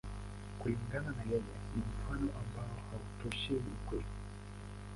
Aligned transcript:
Kulingana 0.59 1.09
na 1.17 1.23
yeye, 1.31 1.51
ni 1.75 1.81
mfano 1.91 2.29
ambao 2.41 2.75
hautoshei 2.89 3.61
ukweli. 3.75 4.11